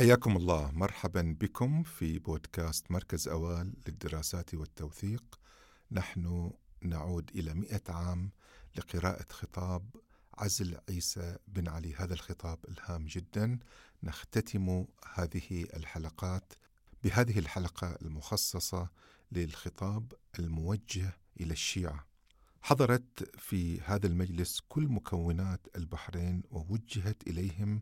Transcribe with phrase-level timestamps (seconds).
[0.00, 0.70] حياكم الله.
[0.70, 5.40] مرحبا بكم في بودكاست مركز أوال للدراسات والتوثيق.
[5.92, 8.30] نحن نعود إلى مئة عام
[8.76, 9.96] لقراءة خطاب
[10.38, 11.94] عزل عيسى بن علي.
[11.94, 13.58] هذا الخطاب إلهام جدا.
[14.02, 14.84] نختتم
[15.14, 16.52] هذه الحلقات
[17.04, 18.88] بهذه الحلقة المخصصة
[19.32, 22.09] للخطاب الموجه إلى الشيعة.
[22.62, 27.80] حضرت في هذا المجلس كل مكونات البحرين ووجهت إليهم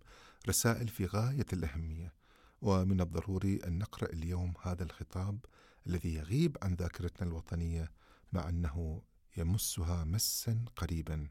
[0.49, 2.15] رسائل في غاية الأهمية.
[2.63, 5.39] ومن الضروري أن نقرأ اليوم هذا الخطاب
[5.87, 7.93] الذي يغيب عن ذاكرتنا الوطنية
[8.33, 9.03] مع أنه
[9.37, 11.29] يمسها مسا قريبا.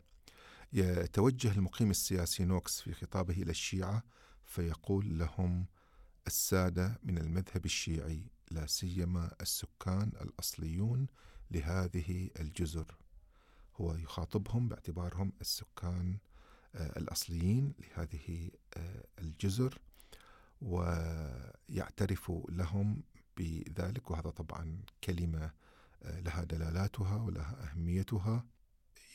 [0.74, 4.04] يتوجه المقيم السياسي نوكس في خطابه إلى الشيعة
[4.46, 5.66] فيقول لهم
[6.28, 11.08] السادة من المذهب الشيعي لا سيما السكان الأصليون
[11.52, 12.98] لهذه الجزر.
[13.82, 16.18] هو يخاطبهم باعتبارهم السكان
[16.76, 19.80] آه، الأصليين لهذه آه، الجزر
[20.62, 23.04] ويعترف لهم
[23.38, 25.52] بذلك وهذا طبعا كلمة
[26.04, 28.46] آه، لها دلالاتها ولها أهميتها.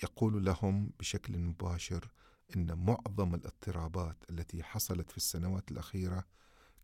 [0.02, 2.08] يقول لهم بشكل مباشر
[2.56, 6.24] إن معظم الاضطرابات التي حصلت في السنوات الأخيرة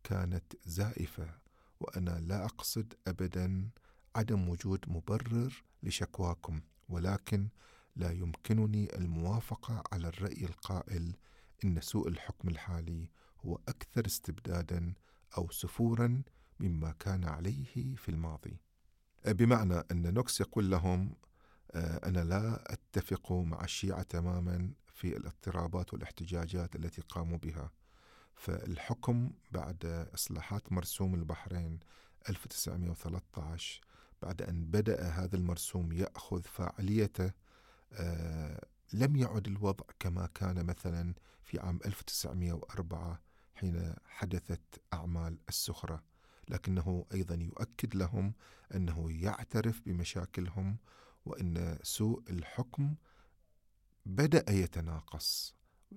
[0.05, 1.35] كانت زائفة
[1.81, 3.71] وأنا لا أقصد ابدا
[4.17, 6.61] عدم وجود مبرر لشكواكم.
[6.89, 7.49] ولكن
[7.97, 11.17] لا يمكنني الموافقة على الرأي القائل
[11.65, 13.09] إن سوء الحكم الحالي
[13.47, 14.95] هو أكثر استبدادا
[15.39, 16.23] أو سفورا
[16.61, 18.61] مما كان عليه في الماضي.
[19.27, 21.17] بمعنى أن نوكس يقول لهم
[21.73, 27.71] آه، أنا لا أتفق مع الشيعة تماما في الاضطرابات والاحتجاجات التي قاموا بها.
[28.35, 31.81] فالحكم بعد إصلاحات مرسوم البحرين
[32.29, 33.81] 1913
[34.23, 37.33] بعد أن بدأ هذا المرسوم يأخذ فاعليته
[37.93, 43.21] آه، لم يعد الوضع كما كان مثلا في عام 1904
[43.55, 44.61] حين حدثت
[44.93, 46.03] أعمال السخرة.
[46.49, 48.35] لكنه أيضا يؤكد لهم
[48.75, 50.77] أنه يعترف بمشاكلهم
[51.27, 52.95] وأن سوء الحكم
[54.07, 55.55] بدأ يتناقص.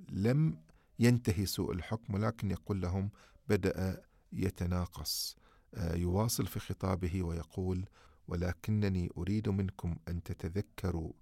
[0.10, 0.62] لم
[1.00, 3.10] ينتهي سوء الحكم ولكن يقول لهم
[3.50, 5.36] بدأ يتناقص.
[5.74, 7.86] آه، يواصل في خطابه ويقول
[8.32, 11.14] ولكنني أريد منكم أن تتذكروا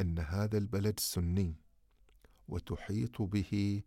[0.00, 1.56] أن هذا البلد سني
[2.48, 3.82] وتحيط به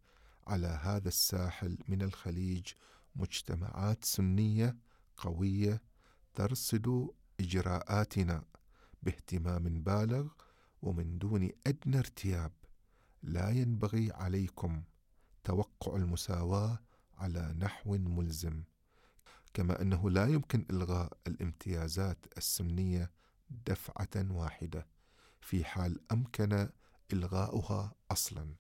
[0.48, 2.68] على هذا الساحل من الخليج
[3.16, 4.78] مجتمعات سنية
[5.18, 5.82] قوية
[6.34, 7.08] ترصد
[7.40, 8.44] إجراءاتنا
[9.04, 10.28] باهتمام بالغ
[10.82, 12.52] ومن دون أدنى ارتياب.
[13.24, 14.84] لا ينبغي عليكم
[15.44, 16.80] توقع المساواة
[17.18, 18.64] على نحو ملزم.
[19.54, 23.12] كما أنه لا يمكن إلغاء الامتيازات السنيه
[23.50, 24.88] دفعة واحدة
[25.42, 26.70] في حال أمكن
[27.14, 28.56] إلغاؤها أصلا.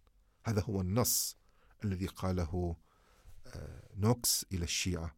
[0.45, 1.37] هذا هو النص
[1.83, 2.75] الذي قاله
[3.47, 5.15] آه، نوكس إلى الشيعة.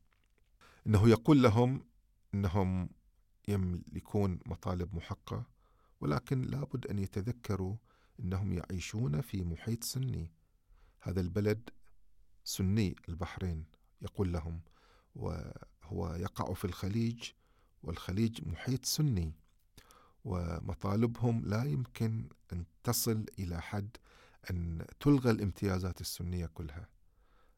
[0.88, 1.86] إنه يقول لهم
[2.34, 2.90] إنهم
[3.47, 5.46] يملكون مطالب محقة
[6.01, 7.75] ولكن لابد أن يتذكروا
[8.19, 10.31] إنهم يعيشون في محيط سني.
[11.01, 11.69] هذا البلد
[12.44, 13.66] سني البحرين
[14.01, 14.62] يقول لهم.
[15.19, 17.31] وهو يقع في الخليج
[17.84, 19.34] والخليج محيط سني
[20.25, 23.97] ومطالبهم لا يمكن أن تصل إلى حد
[24.52, 26.88] أن تلغى الامتيازات السنية كلها.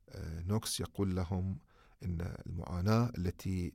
[0.09, 1.59] آه، نوكس يقول لهم
[2.03, 3.73] إن المعاناة التي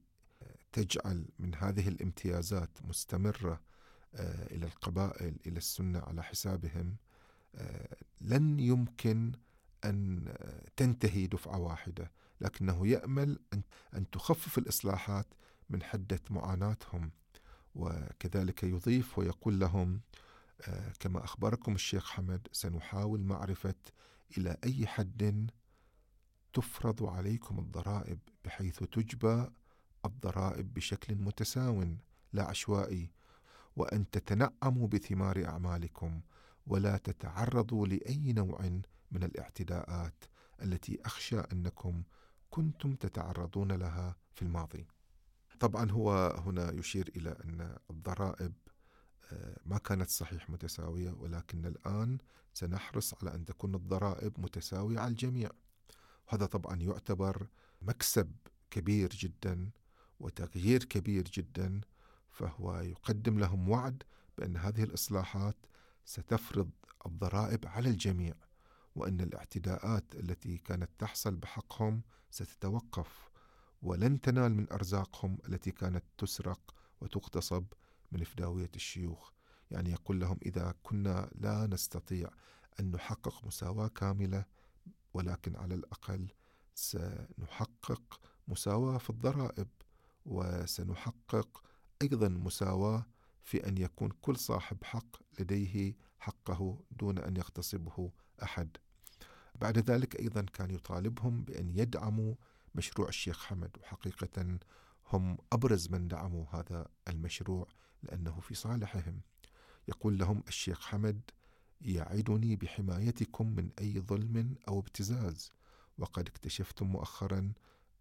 [0.73, 3.61] تجعل من هذه الامتيازات مستمرة
[4.15, 6.97] آه، إلى القبائل إلى السنة على حسابهم
[7.55, 9.33] آه، لن يمكن
[9.85, 10.35] أن
[10.77, 13.39] تنتهي دفعة واحدة، لكنه يأمل
[13.95, 15.27] ان تخفف الإصلاحات
[15.71, 17.11] من حدة معاناتهم
[17.75, 20.01] وكذلك يضيف ويقول لهم
[20.61, 23.75] آه، كما أخبركم الشيخ حمد سنحاول معرفة
[24.39, 25.51] إلى أي حد
[26.53, 29.47] تفرض عليكم الضرائب بحيث تجبى
[30.05, 31.85] الضرائب بشكل متساو
[32.33, 33.11] لا عشوائي
[33.77, 36.21] وأن تتنعموا بثمار أعمالكم
[36.67, 38.61] ولا تتعرضوا لأي نوع
[39.11, 40.25] من الاعتداءات
[40.63, 42.03] التي أخشى أنكم
[42.51, 44.87] كنتم تتعرضون لها في الماضي.
[45.61, 48.53] طبعا هو هنا يشير إلى أن الضرائب
[49.33, 52.19] آه، ما كانت صحيح متساوية ولكن الآن
[52.55, 55.51] سنحرص على أن تكون الضرائب متساوية على الجميع.
[56.29, 57.47] وهذا طبعا يعتبر
[57.83, 58.33] مكسب
[58.71, 59.71] كبير جدا
[60.21, 61.81] وتغيير كبير جدا
[62.31, 64.03] فهو يقدم لهم وعد
[64.39, 65.57] بأن هذه الإصلاحات
[66.05, 66.71] ستفرض
[67.07, 68.35] الضرائب على الجميع
[68.97, 73.29] وأن الاعتداءات التي كانت تحصل بحقهم ستتوقف
[73.83, 77.65] ولن تنال من أرزاقهم التي كانت تسرق وتغتصب
[78.13, 79.31] من فداوية الشيوخ.
[79.71, 82.31] يعني يقول لهم إذا كنا لا نستطيع
[82.81, 84.45] أن نحقق مساواة كاملة
[85.15, 86.29] ولكن على الأقل
[86.75, 89.69] سنحقق مساواة في الضرائب
[90.27, 91.63] وسنحقق
[92.03, 93.07] أيضا مساواة
[93.43, 98.11] في أن يكون كل صاحب حق لديه حقه دون أن يغتصبه
[98.43, 98.77] أحد.
[99.61, 102.35] بعد ذلك أيضا كان يطالبهم بأن يدعموا
[102.75, 104.59] مشروع الشيخ حمد وحقيقة
[105.13, 107.67] هم أبرز من دعموا هذا المشروع
[108.03, 109.21] لأنه في صالحهم.
[109.89, 111.21] يقول لهم الشيخ حمد
[111.81, 115.53] يعدني بحمايتكم من أي ظلم أو ابتزاز
[115.99, 117.53] وقد اكتشفتم مؤخرا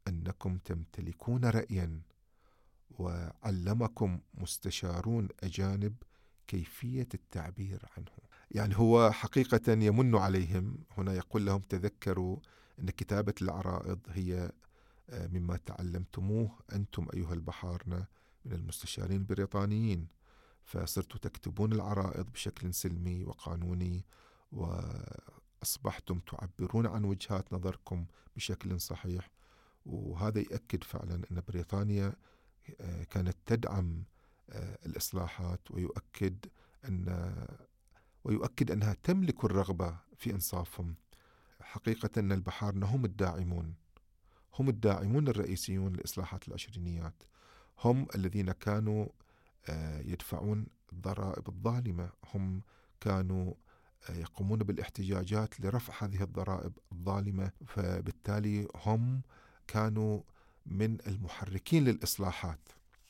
[0.07, 2.01] أنكم تمتلكون رأيا
[2.91, 5.95] وعلمكم مستشارون أجانب
[6.47, 8.11] كيفية التعبير عنه.
[8.51, 10.77] يعني هو حقيقة يمن عليهم.
[10.97, 12.37] هنا يقول لهم تذكروا
[12.79, 14.51] أن كتابة العرائض هي
[15.09, 18.05] آه، مما تعلمتموه أنتم أيها البحارنة
[18.45, 20.07] من المستشارين البريطانيين.
[20.63, 24.05] فصرتوا تكتبون العرائض بشكل سلمي وقانوني
[24.51, 28.05] وأصبحتم تعبرون عن وجهات نظركم
[28.35, 29.29] بشكل صحيح.
[29.85, 32.13] وهذا يأكد فعلا أن بريطانيا
[32.81, 34.03] آه، كانت تدعم
[34.85, 36.45] الإصلاحات ويؤكد
[36.85, 37.35] أن
[38.25, 40.95] ويؤكد أنها تملك الرغبة في إنصافهم.
[41.61, 43.73] حقيقة أن البحارنة هم الداعمون.
[44.59, 47.23] هم الداعمون الرئيسيون لإصلاحات العشرينيات.
[47.83, 49.07] هم الذين كانوا
[49.69, 52.09] آه، يدفعون الضرائب الظالمة.
[52.33, 52.61] هم
[53.01, 53.53] كانوا
[54.09, 57.51] آه، يقومون بالاحتجاجات لرفع هذه الضرائب الظالمة.
[57.67, 59.21] فبالتالي هم
[59.67, 60.21] كانوا
[60.65, 62.69] من المحركين للإصلاحات.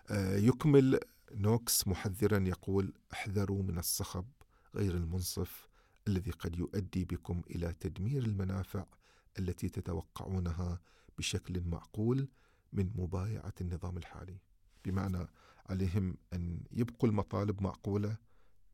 [0.09, 0.99] آه، يكمل
[1.31, 4.25] نوكس محذرا يقول احذروا من الصخب
[4.75, 5.67] غير المنصف
[6.07, 8.85] الذي قد يؤدي بكم إلى تدمير المنافع
[9.39, 10.79] التي تتوقعونها
[11.17, 12.27] بشكل معقول
[12.73, 14.37] من مبايعة النظام الحالي.
[14.85, 15.27] بمعنى
[15.69, 18.17] عليهم أن يبقوا المطالب معقولة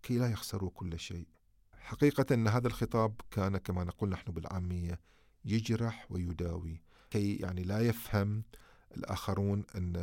[0.03, 1.27] كي لا يخسروا كل شيء.
[1.73, 4.99] حقيقة أن هذا الخطاب كان كما نقول نحن بالعامية
[5.45, 8.43] يجرح ويداوي كي يعني لا يفهم
[8.97, 9.93] الآخرون أن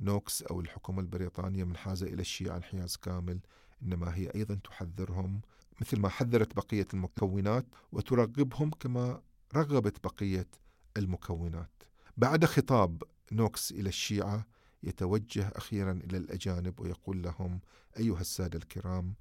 [0.00, 3.40] نوكس أو الحكومة البريطانية منحازه إلى الشيعه انحياز كامل
[3.82, 5.40] إنما هي أيضا تحذرهم
[5.80, 9.22] مثل ما حذرت بقية المكونات وترغبهم كما
[9.54, 10.48] رغبت بقية
[10.96, 11.70] المكونات.
[12.16, 13.02] بعد خطاب
[13.32, 14.46] نوكس إلى الشيعة
[14.82, 17.60] يتوجه أخيرا إلى الأجانب ويقول لهم
[17.98, 19.14] أيها السادة الكرام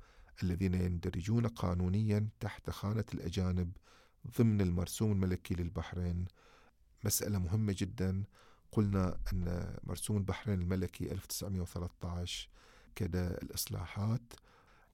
[0.44, 3.72] الذين يندرجون قانونيا تحت خانة الأجانب
[4.40, 6.26] ضمن المرسوم الملكي للبحرين
[7.04, 8.24] مسألة مهمة جدا
[8.74, 12.50] قلنا أن مرسوم البحرين الملكي 1913
[12.96, 14.34] كذا الإصلاحات.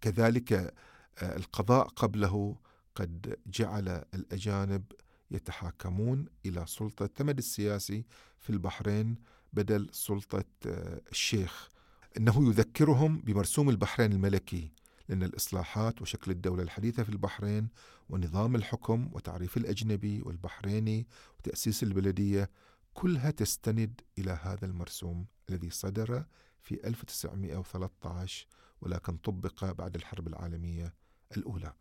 [0.02, 2.56] كذلك آه، القضاء قبله
[2.96, 4.84] قد جعل الأجانب
[5.31, 8.06] يتحاكمون إلى سلطة التمد السياسي
[8.40, 9.16] في البحرين
[9.54, 11.70] بدل سلطة آه، الشيخ.
[12.18, 14.72] إنه يذكرهم بمرسوم البحرين الملكي
[15.10, 17.68] لأن الإصلاحات وشكل الدولة الحديثة في البحرين
[18.10, 21.08] ونظام الحكم وتعريف الأجنبي والبحريني
[21.40, 22.50] وتأسيس البلدية
[22.94, 26.26] كلها تستند إلى هذا المرسوم الذي صدر
[26.62, 28.48] في 1913
[28.82, 30.94] ولكن طبق بعد الحرب العالمية
[31.38, 31.74] الأولى.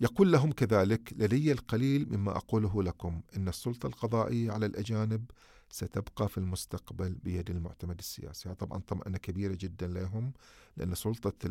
[0.00, 5.30] يقول لهم كذلك: لدي القليل مما أقوله لكم إن السلطة القضائية على الأجانب
[5.70, 10.32] ستبقى في المستقبل بيد المعتمد السياسي، هذا طبعا طمأنة كبيرة جدا لهم
[10.76, 11.48] لأن سلطة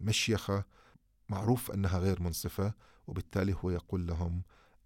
[0.00, 0.64] المشيخة
[1.28, 2.74] معروف أنها غير منصفة
[3.06, 4.42] وبالتالي هو يقول لهم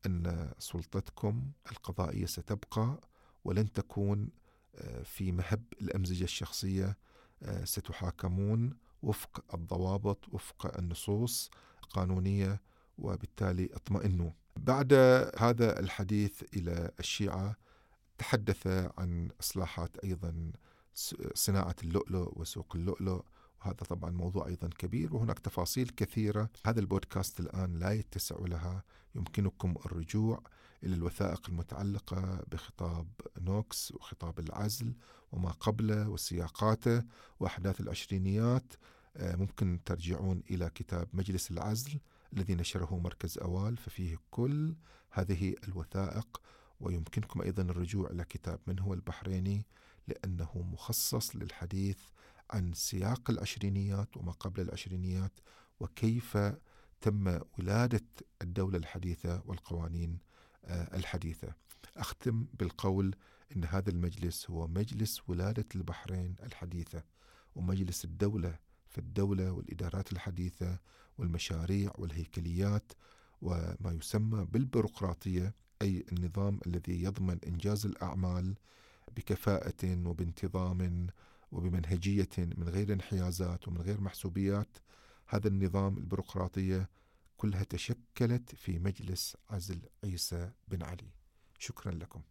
[0.07, 3.01] أن سلطتكم القضائية ستبقى
[3.47, 4.31] ولن تكون
[4.75, 6.97] آه، في مهب الأمزجة الشخصية
[7.43, 11.51] آه، ستحاكمون وفق الضوابط وفق النصوص
[11.83, 12.61] القانونية
[12.99, 14.31] وبالتالي اطمئنوا.
[14.57, 14.93] بعد
[15.39, 17.57] هذا الحديث إلى الشيعة
[18.19, 18.67] تحدث
[18.99, 20.53] عن إصلاحات أيضا
[21.35, 23.21] صناعة اللؤلؤ وسوق اللؤلؤ.
[23.61, 26.51] وهذا طبعا موضوع أيضا كبير وهناك تفاصيل كثيرة.
[26.67, 28.85] هذا البودكاست الآن لا يتسع لها
[29.15, 30.43] يمكنكم الرجوع
[30.85, 33.09] إلى الوثائق المتعلقة بخطاب
[33.41, 34.95] نوكس وخطاب العزل
[35.33, 37.03] وما قبله وسياقاته
[37.41, 38.73] وأحداث العشرينيات.
[39.17, 42.01] آه، ممكن ترجعون إلى كتاب مجلس العزل
[42.33, 44.75] الذي نشره مركز أوال ففيه كل
[45.11, 46.41] هذه الوثائق.
[46.81, 49.67] ويمكنكم أيضا الرجوع إلى كتاب من هو البحريني
[50.09, 51.99] لأنه مخصص للحديث
[52.51, 55.33] عن سياق العشرينيات وما قبل العشرينيات
[55.81, 56.39] وكيف
[57.01, 58.05] تم ولادة
[58.43, 60.19] الدولة الحديثة والقوانين
[60.65, 61.55] آه، الحديثة.
[61.97, 63.15] أختم بالقول
[63.57, 67.03] أن هذا المجلس هو مجلس ولادة البحرين الحديثة
[67.55, 70.79] ومجلس الدولة في الدولة والإدارات الحديثة
[71.19, 72.93] والمشاريع والهيكليات
[73.43, 78.55] وما يسمى بالبيروقراطية أي النظام الذي يضمن إنجاز الأعمال
[79.17, 81.07] بكفاءة وبانتظام
[81.57, 84.79] وبمنهجية من غير انحيازات ومن غير محسوبيات
[85.27, 86.89] هذا النظام البيروقراطية
[87.37, 91.11] كلها تشكلت في مجلس عزل عيسى بن علي.
[91.59, 92.23] شكرا لكم.